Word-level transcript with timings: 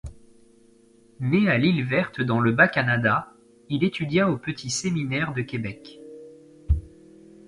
Né 1.19 1.47
à 1.47 1.59
L'Isle-Verte 1.59 2.21
dans 2.21 2.39
le 2.39 2.51
Bas-Canada, 2.51 3.27
il 3.69 3.83
étudia 3.83 4.31
au 4.31 4.35
Petit 4.37 4.71
Séminaire 4.71 5.31
de 5.35 5.43
Québec. 5.43 5.99